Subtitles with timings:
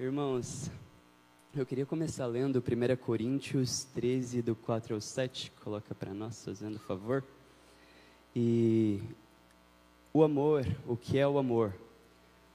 [0.00, 0.70] Irmãos,
[1.56, 5.50] eu queria começar lendo 1 Coríntios 13, do 4 ao 7.
[5.64, 7.24] Coloca para nós, fazendo favor.
[8.34, 9.00] E
[10.14, 11.74] o amor, o que é o amor?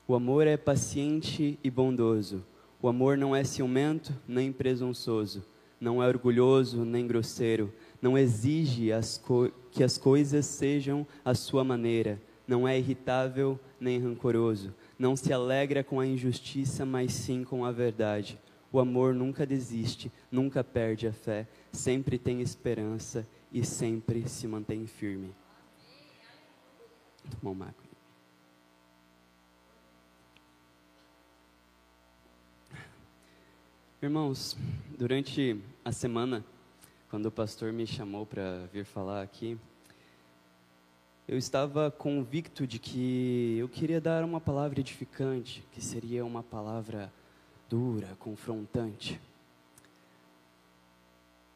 [0.08, 2.46] O amor é paciente e bondoso.
[2.82, 5.44] O amor não é ciumento nem presunçoso.
[5.82, 7.74] Não é orgulhoso nem grosseiro.
[8.02, 9.22] Não exige as
[9.70, 12.22] que as coisas sejam à sua maneira.
[12.48, 14.74] Não é irritável nem rancoroso.
[14.98, 18.40] Não se alegra com a injustiça, mas sim com a verdade.
[18.72, 24.88] O amor nunca desiste, nunca perde a fé, sempre tem esperança e sempre se mantém
[24.88, 25.34] firme.
[34.02, 34.58] Irmãos,
[34.98, 36.44] durante a semana,
[37.10, 39.58] quando o pastor me chamou para vir falar aqui,
[41.28, 47.12] eu estava convicto de que eu queria dar uma palavra edificante, que seria uma palavra
[47.70, 49.20] dura, confrontante.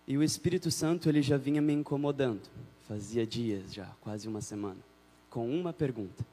[0.08, 2.50] E o Espírito Santo ele já vinha me incomodando,
[2.88, 4.80] fazia dias já, quase uma semana,
[5.30, 6.26] com uma pergunta: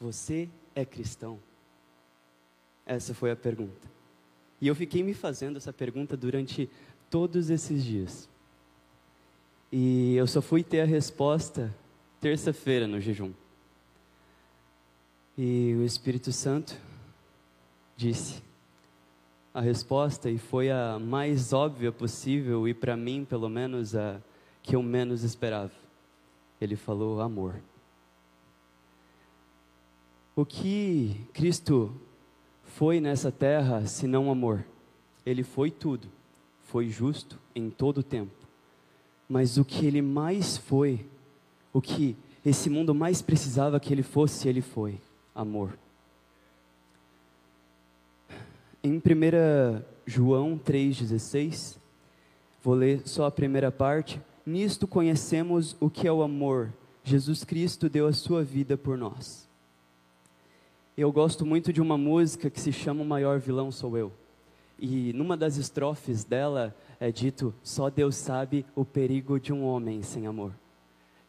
[0.00, 1.38] Você é cristão?
[2.86, 3.92] Essa foi a pergunta.
[4.60, 6.70] E eu fiquei me fazendo essa pergunta durante
[7.10, 8.28] todos esses dias.
[9.70, 11.74] E eu só fui ter a resposta
[12.22, 13.32] terça-feira no jejum.
[15.36, 16.80] E o Espírito Santo
[17.96, 18.40] disse:
[19.52, 24.22] a resposta e foi a mais óbvia possível e para mim, pelo menos, a
[24.62, 25.72] que eu menos esperava.
[26.60, 27.60] Ele falou amor.
[30.36, 31.92] O que Cristo
[32.62, 34.64] foi nessa terra se não amor?
[35.26, 36.08] Ele foi tudo.
[36.62, 38.46] Foi justo em todo o tempo.
[39.28, 41.04] Mas o que ele mais foi,
[41.72, 45.00] o que esse mundo mais precisava que ele fosse, ele foi
[45.34, 45.78] amor.
[48.82, 49.00] Em 1
[50.04, 51.76] João 3,16,
[52.62, 54.20] vou ler só a primeira parte.
[54.44, 56.72] Nisto conhecemos o que é o amor.
[57.04, 59.48] Jesus Cristo deu a sua vida por nós.
[60.96, 64.12] Eu gosto muito de uma música que se chama O Maior Vilão Sou Eu.
[64.78, 70.02] E numa das estrofes dela é dito: Só Deus sabe o perigo de um homem
[70.02, 70.52] sem amor.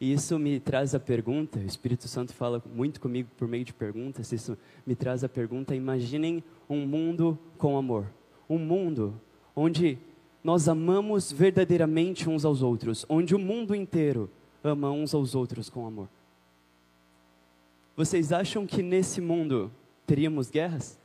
[0.03, 3.73] E isso me traz a pergunta, o Espírito Santo fala muito comigo por meio de
[3.73, 8.11] perguntas, isso me traz a pergunta: imaginem um mundo com amor.
[8.49, 9.17] Um mundo
[9.55, 9.97] onde
[10.43, 14.29] nós amamos verdadeiramente uns aos outros, onde o mundo inteiro
[14.61, 16.09] ama uns aos outros com amor.
[17.95, 19.71] Vocês acham que nesse mundo
[20.05, 20.99] teríamos guerras?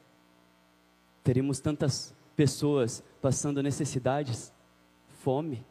[1.22, 4.52] Teríamos tantas pessoas passando necessidades,
[5.20, 5.64] fome?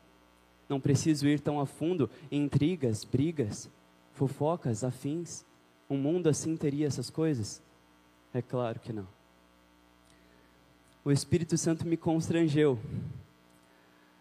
[0.69, 3.69] Não preciso ir tão a fundo em intrigas, brigas,
[4.13, 5.45] fofocas, afins.
[5.89, 7.61] Um mundo assim teria essas coisas?
[8.33, 9.07] É claro que não.
[11.05, 12.77] O Espírito Santo me constrangeu.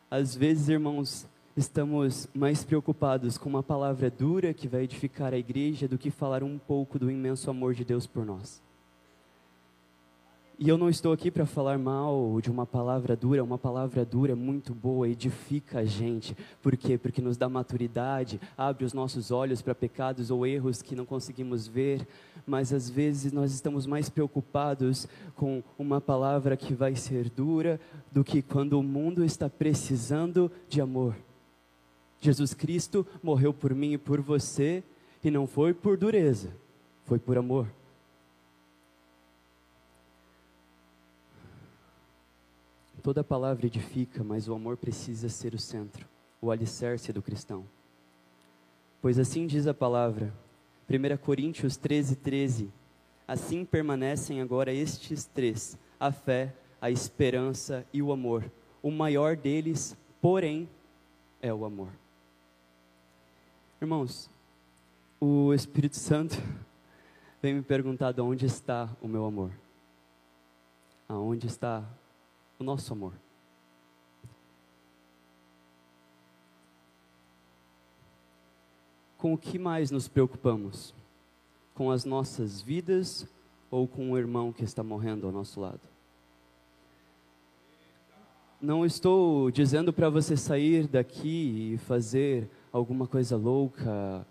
[0.09, 1.27] Às vezes, irmãos,
[1.57, 6.45] estamos mais preocupados com uma palavra dura que vai edificar a igreja do que falar
[6.45, 8.63] um pouco do imenso amor de Deus por nós.
[10.59, 14.35] E eu não estou aqui para falar mal de uma palavra dura, uma palavra dura
[14.35, 16.35] muito boa, edifica a gente.
[16.63, 16.97] Por quê?
[16.97, 21.69] Porque nos dá maturidade, abre os nossos olhos para pecados ou erros que não conseguimos
[21.69, 22.09] ver,
[22.47, 27.79] mas às vezes nós estamos mais preocupados com uma palavra que vai ser dura
[28.11, 31.15] do que quando o mundo está precisando de amor.
[32.19, 34.83] Jesus Cristo morreu por mim e por você,
[35.23, 36.49] e não foi por dureza,
[37.05, 37.69] foi por amor.
[43.07, 46.09] Toda palavra edifica, mas o amor precisa ser o centro,
[46.43, 47.65] o alicerce do cristão.
[49.01, 50.35] Pois assim diz a palavra,
[50.91, 52.69] 1 Coríntios 13, 13.
[53.29, 58.51] Assim permanecem agora estes três: a fé, a esperança e o amor.
[58.83, 60.69] O maior deles, porém,
[61.41, 61.93] é o amor.
[63.81, 64.29] Irmãos,
[65.21, 66.35] o Espírito Santo
[67.41, 69.53] vem me perguntar de onde está o meu amor.
[71.09, 71.89] Aonde está
[72.59, 73.13] o nosso amor.
[79.19, 80.95] Com o que mais nos preocupamos?
[81.75, 83.27] Com as nossas vidas
[83.71, 85.81] ou com o irmão que está morrendo ao nosso lado?
[88.61, 94.27] Não estou dizendo para você sair daqui e fazer alguma coisa louca,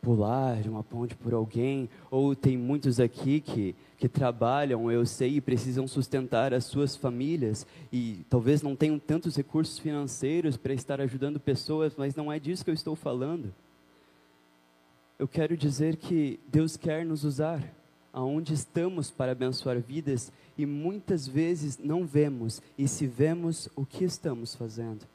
[0.00, 5.36] pular de uma ponte por alguém, ou tem muitos aqui que, que trabalham, eu sei,
[5.36, 11.00] e precisam sustentar as suas famílias, e talvez não tenham tantos recursos financeiros para estar
[11.00, 13.52] ajudando pessoas, mas não é disso que eu estou falando.
[15.18, 17.62] Eu quero dizer que Deus quer nos usar,
[18.12, 24.04] aonde estamos para abençoar vidas e muitas vezes não vemos, e se vemos, o que
[24.04, 25.06] estamos fazendo.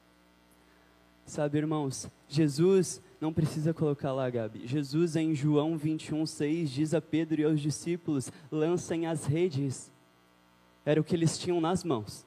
[1.26, 4.66] Sabe, irmãos, Jesus, não precisa colocar lá, Gabi.
[4.66, 9.90] Jesus em João 21, 6 diz a Pedro e aos discípulos: lancem as redes.
[10.84, 12.26] Era o que eles tinham nas mãos.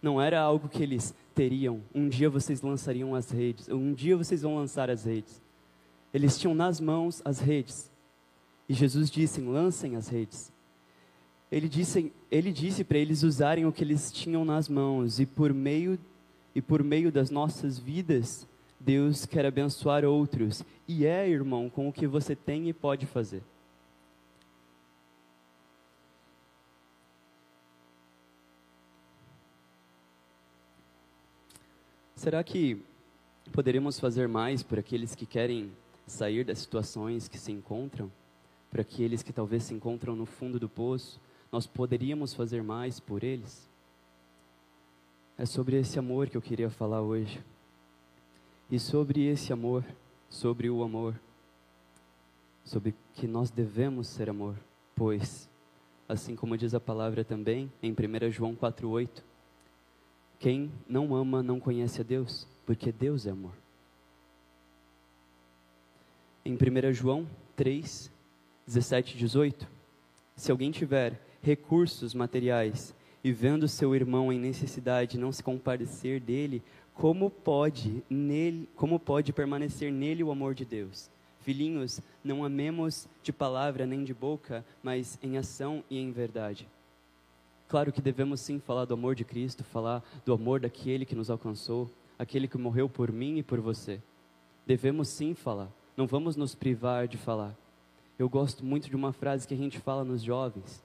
[0.00, 1.82] Não era algo que eles teriam.
[1.94, 3.68] Um dia vocês lançariam as redes.
[3.68, 5.40] Um dia vocês vão lançar as redes.
[6.12, 7.90] Eles tinham nas mãos as redes.
[8.68, 10.52] E Jesus disse: lancem as redes.
[11.50, 15.52] Ele disse, ele disse para eles usarem o que eles tinham nas mãos e por
[15.52, 15.98] meio
[16.54, 18.46] e por meio das nossas vidas,
[18.84, 20.64] Deus quer abençoar outros.
[20.88, 23.42] E é, irmão, com o que você tem e pode fazer.
[32.16, 32.80] Será que
[33.52, 35.72] poderíamos fazer mais por aqueles que querem
[36.06, 38.10] sair das situações que se encontram?
[38.70, 41.20] Por aqueles que talvez se encontram no fundo do poço?
[41.50, 43.68] Nós poderíamos fazer mais por eles?
[45.36, 47.42] É sobre esse amor que eu queria falar hoje.
[48.72, 49.84] E sobre esse amor,
[50.30, 51.20] sobre o amor,
[52.64, 54.56] sobre que nós devemos ser amor,
[54.96, 55.46] pois,
[56.08, 59.22] assim como diz a palavra também em 1 João 4,8,
[60.38, 63.52] quem não ama não conhece a Deus, porque Deus é amor.
[66.42, 68.10] Em 1 João 3,
[68.66, 69.68] 17 e 18,
[70.34, 76.62] se alguém tiver recursos materiais e vendo seu irmão em necessidade não se compadecer dele,
[77.02, 81.10] como pode nele, como pode permanecer nele o amor de Deus?
[81.40, 86.68] Filhinhos, não amemos de palavra nem de boca, mas em ação e em verdade.
[87.66, 91.28] Claro que devemos sim falar do amor de Cristo, falar do amor daquele que nos
[91.28, 94.00] alcançou, aquele que morreu por mim e por você.
[94.64, 97.52] Devemos sim falar, não vamos nos privar de falar.
[98.16, 100.80] Eu gosto muito de uma frase que a gente fala nos jovens,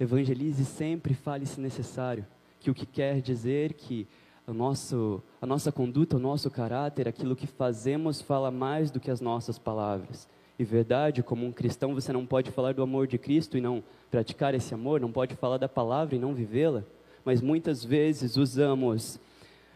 [0.00, 2.26] Evangelize sempre, fale se necessário.
[2.60, 4.08] Que o que quer dizer que
[4.46, 9.10] o nosso, a nossa conduta, o nosso caráter, aquilo que fazemos fala mais do que
[9.10, 10.28] as nossas palavras.
[10.58, 13.82] E verdade, como um cristão, você não pode falar do amor de Cristo e não
[14.10, 16.84] praticar esse amor, não pode falar da palavra e não vivê-la.
[17.24, 19.18] Mas muitas vezes usamos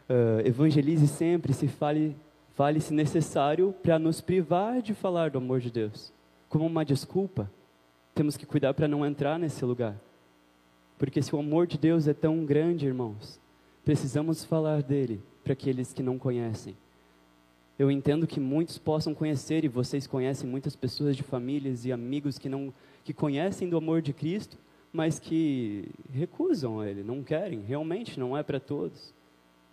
[0.08, 2.16] uh, evangelize sempre, se fale,
[2.54, 6.12] fale se necessário, para nos privar de falar do amor de Deus.
[6.48, 7.50] Como uma desculpa.
[8.14, 9.96] Temos que cuidar para não entrar nesse lugar.
[10.98, 13.40] Porque se o amor de Deus é tão grande, irmãos,
[13.88, 16.76] precisamos falar dele para aqueles que não conhecem.
[17.78, 22.38] Eu entendo que muitos possam conhecer e vocês conhecem muitas pessoas de famílias e amigos
[22.38, 22.70] que não
[23.02, 24.58] que conhecem do amor de Cristo,
[24.92, 29.14] mas que recusam ele, não querem, realmente não é para todos.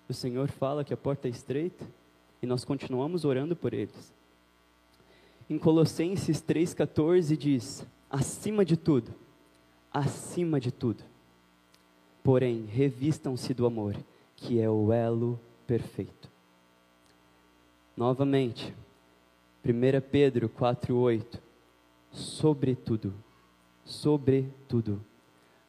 [0.07, 1.85] O Senhor fala que a porta é estreita
[2.41, 4.13] e nós continuamos orando por eles.
[5.49, 9.13] Em Colossenses 3:14 diz: acima de tudo,
[9.91, 11.03] acima de tudo,
[12.25, 13.95] Porém, revistam-se do amor,
[14.35, 16.27] que é o elo perfeito.
[17.95, 18.73] Novamente,
[19.63, 21.39] 1 Pedro 4,8:
[22.11, 23.13] Sobretudo,
[23.83, 25.05] sobretudo,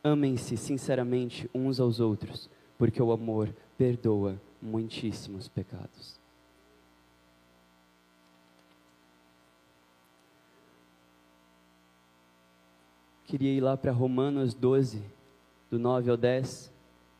[0.02, 2.48] amem-se sinceramente uns aos outros,
[2.78, 6.18] porque o amor perdoa muitíssimos pecados.
[13.26, 15.15] Queria ir lá para Romanos 12,
[15.70, 16.72] do 9 ao 10,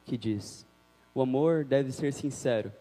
[0.05, 0.67] que diz:
[1.15, 2.73] O amor deve ser sincero.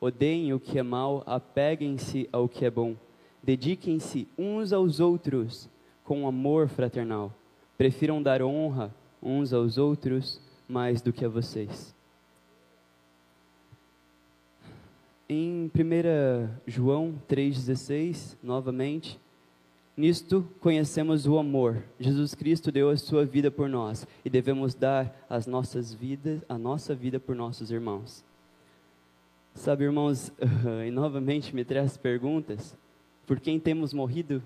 [0.00, 2.94] Odeiem o que é mal, apeguem-se ao que é bom.
[3.42, 5.68] Dediquem-se uns aos outros
[6.02, 7.32] com amor fraternal.
[7.76, 11.94] Prefiram dar honra uns aos outros mais do que a vocês.
[15.28, 19.18] Em 1 João 3,16, novamente,
[19.96, 21.84] Nisto conhecemos o amor.
[22.00, 26.58] Jesus Cristo deu a sua vida por nós e devemos dar as nossas vidas, a
[26.58, 28.24] nossa vida por nossos irmãos.
[29.54, 30.32] Sabe, irmãos,
[30.84, 32.76] e novamente me traz perguntas.
[33.24, 34.42] Por quem temos morrido?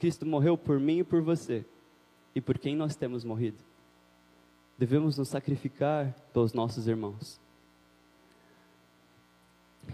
[0.00, 1.64] Cristo morreu por mim e por você.
[2.34, 3.58] E por quem nós temos morrido?
[4.76, 7.40] Devemos nos sacrificar pelos nossos irmãos.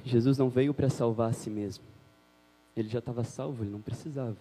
[0.05, 1.85] Jesus não veio para salvar a si mesmo.
[2.75, 4.37] Ele já estava salvo, ele não precisava.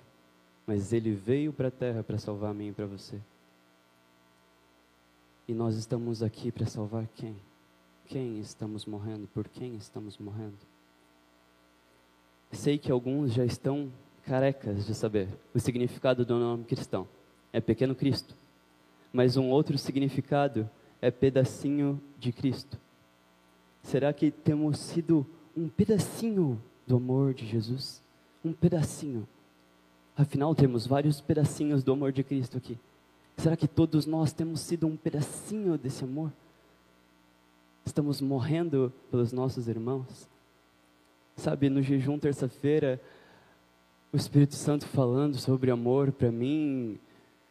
[0.65, 3.19] Mas ele veio para a terra para salvar a mim e para você.
[5.47, 7.35] E nós estamos aqui para salvar quem?
[8.07, 9.27] Quem estamos morrendo?
[9.27, 10.57] Por quem estamos morrendo?
[12.51, 13.91] Sei que alguns já estão
[14.23, 17.07] carecas de saber o significado do nome cristão.
[17.53, 18.35] É pequeno Cristo.
[19.13, 20.69] Mas um outro significado
[21.01, 22.77] é pedacinho de Cristo.
[23.83, 28.03] Será que temos sido um pedacinho do amor de Jesus?
[28.45, 29.27] um pedacinho.
[30.17, 32.77] Afinal, temos vários pedacinhos do amor de Cristo aqui.
[33.35, 36.31] Será que todos nós temos sido um pedacinho desse amor?
[37.85, 40.27] Estamos morrendo pelos nossos irmãos?
[41.35, 42.99] Sabe, no jejum terça-feira,
[44.13, 46.97] o Espírito Santo falando sobre amor para mim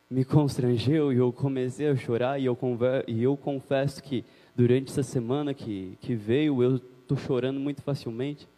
[0.08, 2.58] me constrangeu e eu comecei a chorar e eu,
[3.06, 4.24] e eu confesso que
[4.56, 8.48] durante essa semana que, que veio eu estou chorando muito facilmente.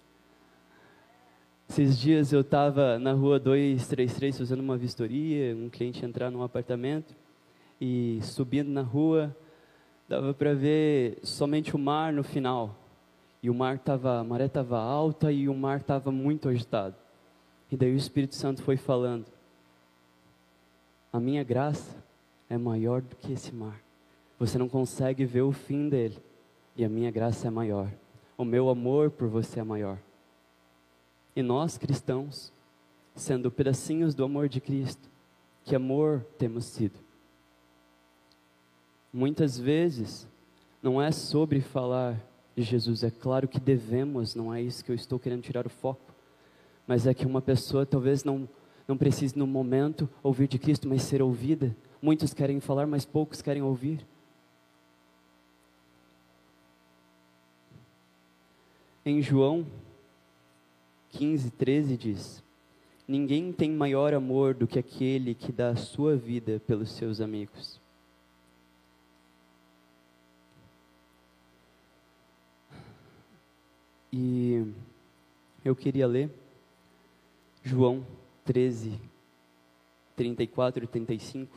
[1.69, 7.15] Esses dias eu estava na rua 233 fazendo uma vistoria, um cliente entrar num apartamento
[7.81, 9.37] e subindo na rua,
[10.09, 12.75] dava para ver somente o mar no final.
[13.43, 16.95] E o mar tava, a maré estava alta e o mar estava muito agitado.
[17.71, 19.27] E daí o Espírito Santo foi falando:
[21.13, 21.97] A minha graça
[22.49, 23.81] é maior do que esse mar.
[24.39, 26.17] Você não consegue ver o fim dele.
[26.77, 27.91] E a minha graça é maior.
[28.39, 29.99] O meu amor por você é maior.
[31.37, 32.51] E nós, cristãos,
[33.15, 35.07] sendo pedacinhos do amor de Cristo,
[35.63, 36.99] que amor temos sido?
[39.13, 40.27] Muitas vezes,
[40.83, 42.19] não é sobre falar
[42.57, 45.71] de Jesus, é claro que devemos, não é isso que eu estou querendo tirar o
[45.71, 46.15] foco,
[46.87, 48.49] mas é que uma pessoa talvez não,
[48.89, 51.77] não precise no momento ouvir de Cristo, mas ser ouvida.
[52.01, 54.07] Muitos querem falar, mas poucos querem ouvir.
[59.05, 59.67] Em João
[61.17, 62.45] 15, 13 diz:
[63.09, 67.81] Ninguém tem maior amor do que aquele que dá a sua vida pelos seus amigos.
[74.13, 74.65] E
[75.65, 76.31] eu queria ler
[77.63, 78.07] João
[78.45, 79.01] 13,
[80.15, 81.57] 34 e 35.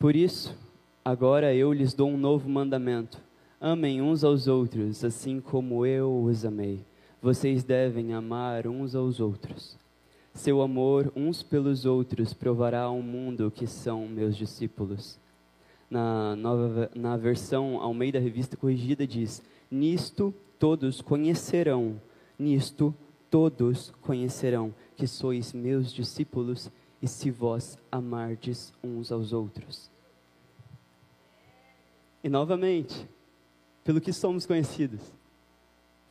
[0.00, 0.56] Por isso,
[1.04, 3.22] agora eu lhes dou um novo mandamento:
[3.60, 6.84] amem uns aos outros, assim como eu os amei
[7.22, 9.78] vocês devem amar uns aos outros.
[10.34, 15.20] Seu amor uns pelos outros provará ao mundo que são meus discípulos.
[15.88, 22.00] Na, nova, na versão Almeida Revista Corrigida diz: Nisto todos conhecerão,
[22.36, 22.92] nisto
[23.30, 29.88] todos conhecerão que sois meus discípulos e se vós amardes uns aos outros.
[32.24, 33.08] E novamente,
[33.84, 35.00] pelo que somos conhecidos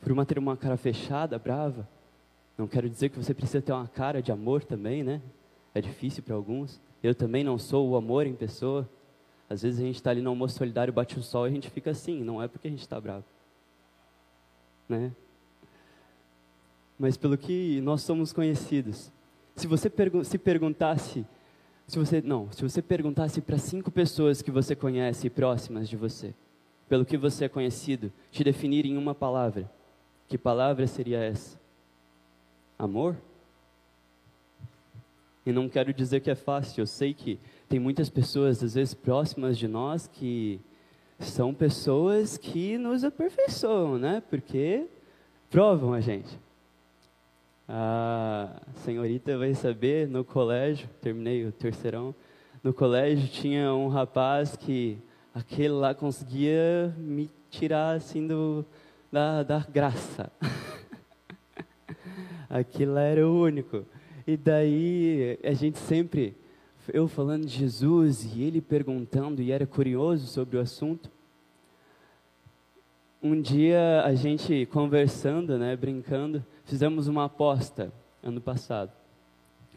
[0.02, 1.88] por uma ter uma cara fechada, brava.
[2.58, 5.22] Não quero dizer que você precisa ter uma cara de amor também, né?
[5.72, 6.80] É difícil para alguns.
[7.02, 8.88] Eu também não sou o amor em pessoa.
[9.48, 11.70] Às vezes a gente está ali no almoço solidário, bate o sol e a gente
[11.70, 12.22] fica assim.
[12.22, 13.24] Não é porque a gente está bravo.
[14.88, 15.12] Né?
[16.98, 19.12] Mas pelo que nós somos conhecidos.
[19.54, 21.24] Se você pergu se perguntasse,
[21.86, 26.34] se você não, se você perguntasse para cinco pessoas que você conhece próximas de você,
[26.88, 29.70] pelo que você é conhecido, te definir em uma palavra,
[30.32, 31.60] que palavra seria essa?
[32.78, 33.18] Amor?
[35.44, 38.94] E não quero dizer que é fácil, eu sei que tem muitas pessoas, às vezes
[38.94, 40.58] próximas de nós, que
[41.18, 44.22] são pessoas que nos aperfeiçoam, né?
[44.30, 44.86] Porque
[45.50, 46.40] provam a gente.
[47.68, 52.14] A senhorita vai saber, no colégio, terminei o terceirão,
[52.64, 54.96] no colégio tinha um rapaz que
[55.34, 58.64] aquele lá conseguia me tirar assim do,
[59.12, 60.32] da, da graça.
[62.48, 63.84] Aquilo era o único.
[64.26, 66.34] E daí a gente sempre,
[66.88, 71.10] eu falando de Jesus e ele perguntando e era curioso sobre o assunto.
[73.22, 77.92] Um dia a gente conversando, né, brincando, fizemos uma aposta
[78.22, 78.90] ano passado.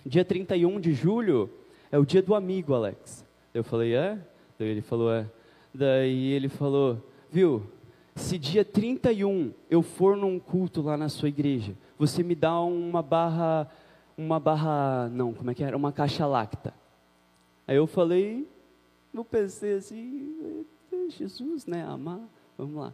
[0.06, 1.50] Dia 31 de julho
[1.92, 3.26] é o dia do amigo, Alex.
[3.54, 4.18] Eu falei, é?
[4.58, 5.30] Daí ele falou, é.
[5.74, 7.64] Daí ele falou, viu,
[8.16, 13.02] se dia 31 eu for num culto lá na sua igreja, você me dá uma
[13.02, 13.70] barra,
[14.18, 15.76] uma barra, não, como é que era?
[15.76, 16.74] Uma caixa lacta.
[17.68, 18.48] Aí eu falei,
[19.14, 20.66] eu pensei assim,
[21.10, 22.22] Jesus, né, amar,
[22.58, 22.94] vamos lá.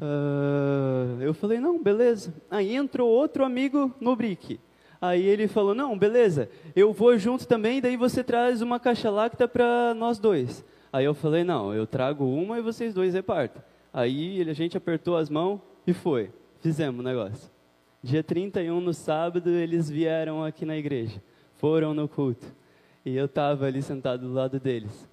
[0.00, 2.34] Uh, eu falei, não, beleza.
[2.50, 4.60] Aí entrou outro amigo no brick.
[5.00, 9.48] Aí ele falou, não, beleza, eu vou junto também, daí você traz uma caixa lacta
[9.48, 10.64] para nós dois.
[10.92, 13.60] Aí eu falei, não, eu trago uma e vocês dois repartem.
[13.92, 16.30] Aí a gente apertou as mãos e foi.
[16.60, 17.50] Fizemos o negócio.
[18.02, 21.22] Dia 31, no sábado, eles vieram aqui na igreja.
[21.56, 22.46] Foram no culto.
[23.04, 25.08] E eu estava ali sentado do lado deles.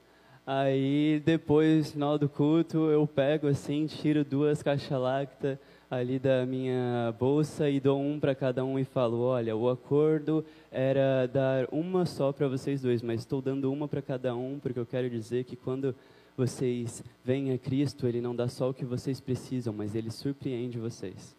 [0.45, 5.59] Aí, depois, no final do culto, eu pego assim, tiro duas caixas lacta
[5.89, 10.45] ali da minha bolsa e dou um para cada um e falo: olha, o acordo
[10.71, 14.79] era dar uma só para vocês dois, mas estou dando uma para cada um porque
[14.79, 15.95] eu quero dizer que quando
[16.39, 20.79] vocês vêm a Cristo, Ele não dá só o que vocês precisam, mas Ele surpreende
[20.79, 21.35] vocês.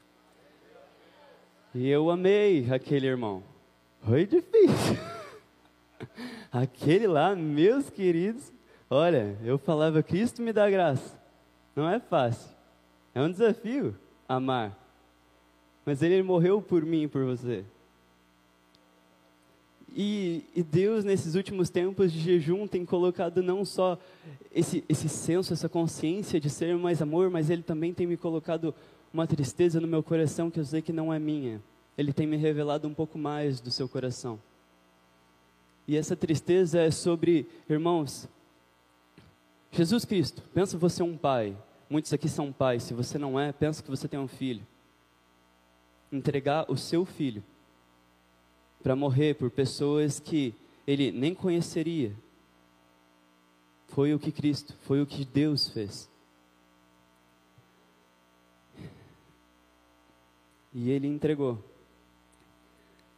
[1.75, 3.43] E eu amei aquele irmão.
[4.03, 4.99] Foi difícil.
[6.53, 8.53] Aquele lá, meus queridos,
[8.89, 11.19] olha, eu falava, Cristo me dá graça.
[11.77, 12.51] Não é fácil.
[13.15, 13.97] É um desafio
[14.29, 14.77] amar.
[15.87, 17.65] Mas ele morreu por mim e por você.
[19.95, 23.99] E, e, Deus, nesses últimos tempos de jejum, tem colocado não só
[24.53, 28.75] esse, esse senso, essa consciência de ser mais amor, mas Ele também tem me colocado
[29.13, 31.61] uma tristeza no meu coração que eu sei que não é minha.
[31.99, 34.39] Ele tem me revelado um pouco mais do seu coração.
[35.89, 38.29] E essa tristeza é sobre, irmãos,
[39.73, 40.43] Jesus Cristo.
[40.55, 41.57] Pensa você um pai.
[41.89, 42.85] Muitos aqui são pais.
[42.85, 44.65] Se você não é, pensa que você tem um filho.
[46.13, 47.43] Entregar o seu filho
[48.83, 50.55] para morrer por pessoas que
[50.87, 52.15] ele nem conheceria.
[53.89, 56.09] Foi o que Cristo, foi o que Deus fez.
[60.73, 61.59] E ele entregou.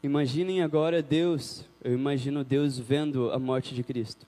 [0.02, 4.26] Imaginem agora Deus, eu imagino Deus vendo a morte de Cristo.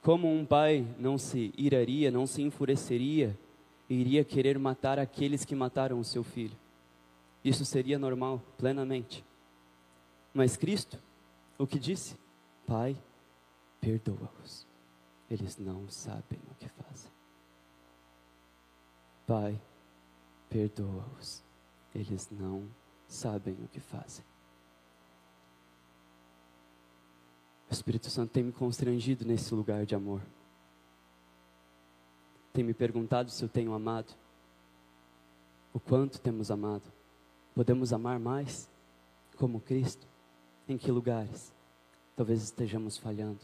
[0.00, 3.36] Como um pai não se iraria, não se enfureceria,
[3.90, 6.56] e iria querer matar aqueles que mataram o seu filho.
[7.44, 9.24] Isso seria normal, plenamente.
[10.32, 10.98] Mas Cristo,
[11.56, 12.16] o que disse?
[12.66, 12.96] Pai,
[13.80, 14.66] perdoa-os.
[15.30, 17.10] Eles não sabem o que fazem.
[19.26, 19.60] Pai,
[20.48, 21.42] perdoa-os.
[21.94, 22.68] Eles não
[23.06, 24.24] sabem o que fazem.
[27.70, 30.22] O Espírito Santo tem me constrangido nesse lugar de amor.
[32.52, 34.14] Tem me perguntado se eu tenho amado.
[35.72, 36.90] O quanto temos amado.
[37.54, 38.70] Podemos amar mais
[39.36, 40.06] como Cristo?
[40.68, 41.50] Em que lugares?
[42.14, 43.40] Talvez estejamos falhando.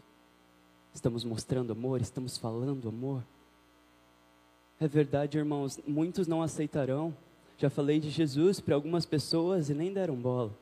[0.93, 3.25] Estamos mostrando amor, estamos falando amor.
[4.78, 7.16] É verdade, irmãos, muitos não aceitarão.
[7.57, 10.52] Já falei de Jesus para algumas pessoas e nem deram bola.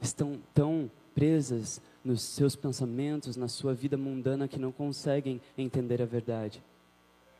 [0.00, 6.06] Estão tão presas nos seus pensamentos, na sua vida mundana, que não conseguem entender a
[6.06, 6.62] verdade.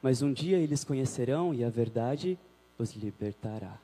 [0.01, 2.39] Mas um dia eles conhecerão e a verdade
[2.79, 3.79] os libertará.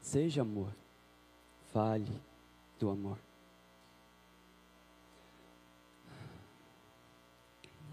[0.00, 0.72] Seja amor
[1.72, 2.10] fale
[2.78, 3.18] do amor.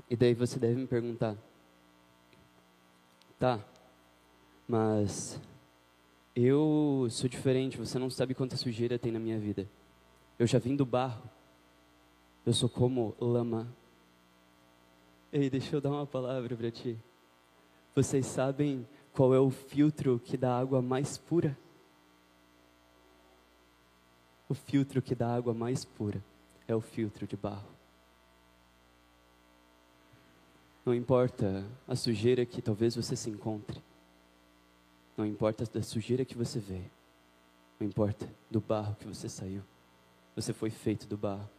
[0.09, 1.35] E daí você deve me perguntar,
[3.39, 3.59] tá,
[4.67, 5.39] mas
[6.35, 9.67] eu sou diferente, você não sabe quanta sujeira tem na minha vida.
[10.37, 11.27] Eu já vim do barro,
[12.45, 13.67] eu sou como lama.
[15.31, 16.97] Ei, deixa eu dar uma palavra para ti.
[17.95, 21.57] Vocês sabem qual é o filtro que dá água mais pura?
[24.47, 26.23] O filtro que dá água mais pura
[26.67, 27.75] é o filtro de barro.
[30.85, 33.81] Não importa a sujeira que talvez você se encontre.
[35.17, 36.91] Não importa a sujeira que você veio.
[37.79, 39.63] Não importa do barro que você saiu.
[40.35, 41.49] Você foi feito do barro.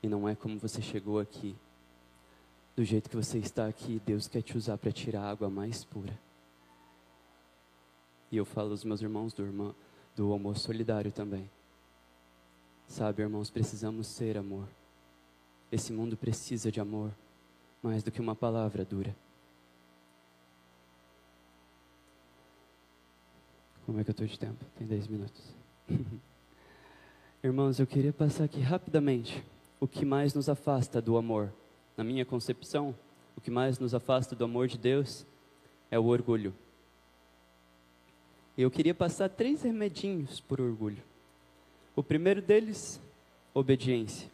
[0.00, 1.56] E não é como você chegou aqui.
[2.76, 5.84] Do jeito que você está aqui, Deus quer te usar para tirar a água mais
[5.84, 6.16] pura.
[8.30, 9.74] E eu falo aos meus irmãos do, irmão,
[10.14, 11.50] do almoço solidário também.
[12.90, 14.66] Sabe, irmãos, precisamos ser amor.
[15.70, 17.12] Esse mundo precisa de amor
[17.80, 19.14] mais do que uma palavra dura.
[23.86, 24.64] Como é que eu estou de tempo?
[24.76, 25.40] Tem 10 minutos.
[27.44, 29.40] Irmãos, eu queria passar aqui rapidamente
[29.78, 31.52] o que mais nos afasta do amor.
[31.96, 32.92] Na minha concepção,
[33.36, 35.24] o que mais nos afasta do amor de Deus
[35.92, 36.52] é o orgulho.
[38.58, 41.08] Eu queria passar três remedinhos por orgulho.
[42.00, 42.98] O primeiro deles,
[43.52, 44.30] obediência.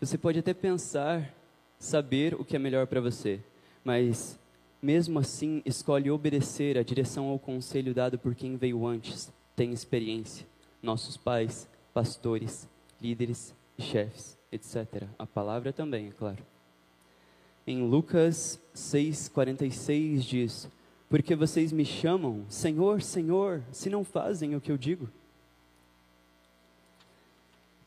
[0.00, 1.32] Você pode até pensar,
[1.78, 3.38] saber o que é melhor para você,
[3.84, 4.36] mas
[4.82, 10.44] mesmo assim escolhe obedecer à direção ao conselho dado por quem veio antes, tem experiência.
[10.82, 12.68] Nossos pais, pastores,
[13.00, 15.04] líderes chefes, etc.
[15.16, 16.44] A palavra também, é claro.
[17.64, 20.68] Em Lucas 6,46 diz:
[21.08, 25.08] Porque vocês me chamam, Senhor, Senhor, se não fazem o que eu digo.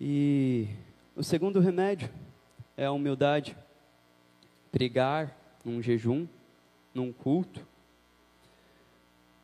[0.04, 0.68] E
[1.16, 2.10] o segundo remédio
[2.76, 3.56] é a humildade.
[4.72, 6.26] Pregar num jejum,
[6.92, 7.62] num culto.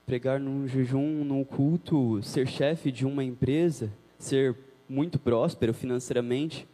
[0.03, 4.57] Pregar num jejum, num culto, ser chefe de uma empresa, ser
[4.89, 6.67] muito próspero financeiramente,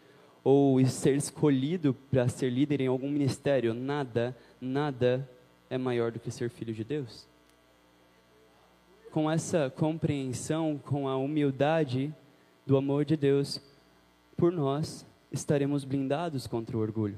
[0.46, 5.30] ou ser escolhido para ser líder em algum ministério, nada, nada
[5.70, 7.28] é maior do que ser filho de Deus.
[9.12, 12.16] Com essa compreensão, com a humildade
[12.66, 13.60] do amor de Deus,
[14.38, 17.18] por nós estaremos blindados contra o orgulho.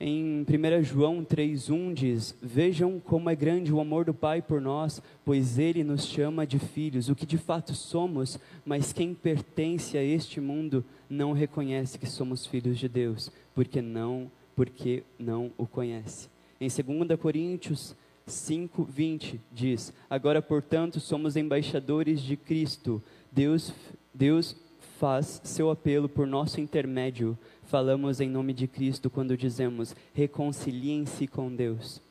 [0.00, 5.02] Em 1 João 3,1 diz: Vejam como é grande o amor do Pai por nós,
[5.24, 10.02] pois Ele nos chama de filhos, o que de fato somos, mas quem pertence a
[10.02, 16.28] este mundo não reconhece que somos filhos de Deus, porque não, porque não o conhece.
[16.60, 17.96] Em 2 Coríntios
[18.28, 23.02] 5:20 diz: Agora, portanto, somos embaixadores de Cristo.
[23.32, 23.72] Deus,
[24.14, 24.54] Deus
[24.98, 31.54] faz seu apelo por nosso intermédio falamos em nome de Cristo quando dizemos reconciliem-se com
[31.54, 32.02] Deus.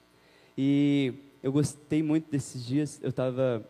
[0.57, 3.61] E eu gostei muito desses dias, eu estava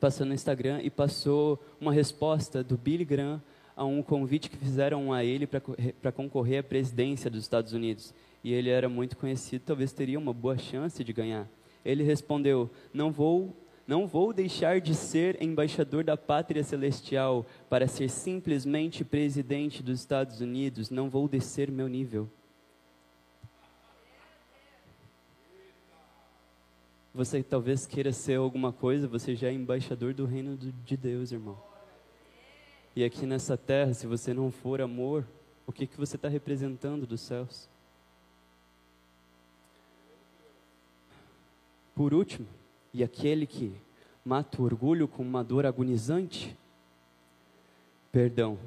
[0.00, 3.42] passando no Instagram e passou uma resposta do Billy Graham
[3.76, 8.14] a um convite que fizeram a ele para concorrer à presidência dos Estados Unidos.
[8.42, 11.46] E ele era muito conhecido, talvez teria uma boa chance de ganhar.
[11.84, 13.54] Ele respondeu: Não vou
[13.88, 20.42] não vou deixar de ser embaixador da pátria celestial para ser simplesmente presidente dos Estados
[20.42, 20.90] Unidos.
[20.90, 22.28] Não vou descer meu nível.
[27.14, 31.58] Você talvez queira ser alguma coisa, você já é embaixador do reino de Deus, irmão.
[32.94, 35.26] E aqui nessa terra, se você não for amor,
[35.66, 37.70] o que, que você está representando dos céus?
[41.94, 42.46] Por último,
[42.92, 43.72] e aquele que
[44.24, 46.56] mata o orgulho com uma dor agonizante?
[48.10, 48.58] Perdão,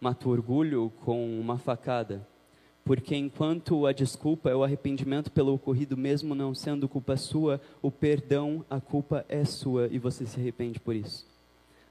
[0.00, 2.26] mata o orgulho com uma facada.
[2.84, 7.90] Porque enquanto a desculpa é o arrependimento pelo ocorrido, mesmo não sendo culpa sua, o
[7.90, 11.26] perdão, a culpa é sua e você se arrepende por isso.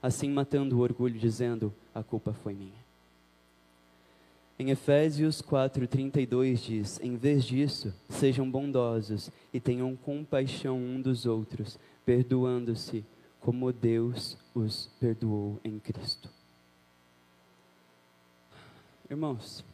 [0.02, 2.83] Assim matando o orgulho, dizendo: a culpa foi minha.
[4.58, 11.80] Em Efésios 4:32 diz: Em vez disso, sejam bondosos e tenham compaixão um dos outros,
[12.06, 13.04] perdoando-se
[13.40, 16.30] como Deus os perdoou em Cristo.
[19.10, 19.66] Irmãos,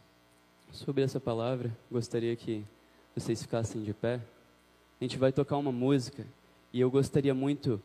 [0.72, 2.63] sobre essa palavra, gostaria que
[3.13, 4.22] vocês ficassem de pé.
[5.00, 6.26] A gente vai tocar uma música
[6.72, 7.82] e eu gostaria muito,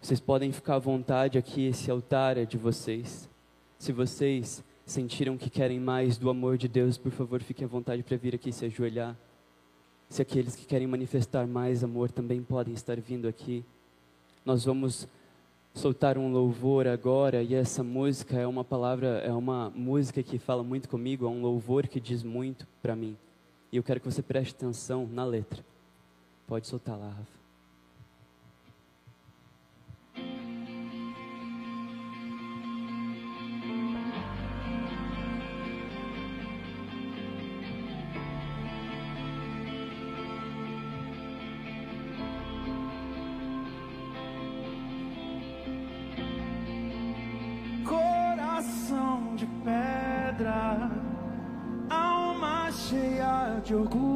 [0.00, 3.28] vocês podem ficar à vontade aqui, esse altar é de vocês.
[3.78, 8.02] Se vocês sentiram que querem mais do amor de Deus, por favor, fiquem à vontade
[8.02, 9.16] para vir aqui se ajoelhar.
[10.08, 13.64] Se aqueles que querem manifestar mais amor também podem estar vindo aqui.
[14.44, 15.06] Nós vamos
[15.74, 20.62] soltar um louvor agora e essa música é uma palavra, é uma música que fala
[20.62, 23.16] muito comigo, é um louvor que diz muito para mim.
[23.70, 25.62] E eu quero que você preste atenção na letra.
[26.46, 27.37] Pode soltar lá, Rafa.
[53.68, 54.07] De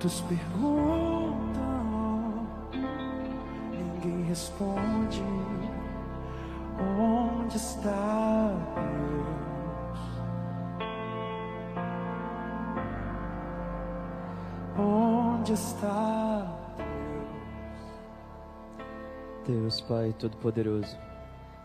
[0.00, 1.76] Muitos perguntam,
[3.70, 5.22] ninguém responde.
[6.98, 10.00] Onde está Deus?
[14.78, 16.46] Onde está
[19.46, 21.09] Deus Pai Todo-Poderoso.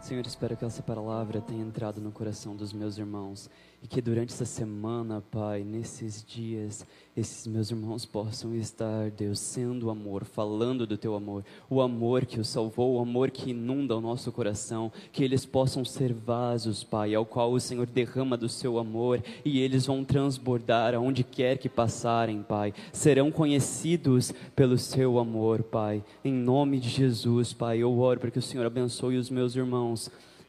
[0.05, 3.49] Senhor, espero que essa palavra tenha entrado no coração dos meus irmãos
[3.81, 6.85] e que durante essa semana, Pai, nesses dias,
[7.17, 12.39] esses meus irmãos possam estar, Deus, sendo amor, falando do teu amor, o amor que
[12.39, 17.15] o salvou, o amor que inunda o nosso coração, que eles possam ser vasos, Pai,
[17.15, 21.69] ao qual o Senhor derrama do seu amor e eles vão transbordar aonde quer que
[21.69, 22.75] passarem, Pai.
[22.93, 26.03] Serão conhecidos pelo seu amor, Pai.
[26.23, 29.94] Em nome de Jesus, Pai, eu oro para que o Senhor abençoe os meus irmãos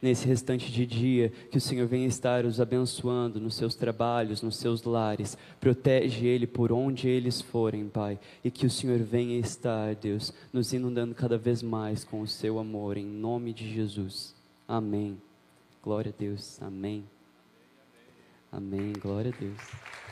[0.01, 4.57] nesse restante de dia, que o Senhor venha estar os abençoando nos seus trabalhos, nos
[4.57, 9.95] seus lares, protege ele por onde eles forem, Pai, e que o Senhor venha estar,
[9.95, 14.35] Deus, nos inundando cada vez mais com o seu amor, em nome de Jesus.
[14.67, 15.17] Amém.
[15.83, 16.61] Glória a Deus.
[16.61, 17.03] Amém.
[18.51, 18.93] Amém.
[19.01, 20.06] Glória a Deus.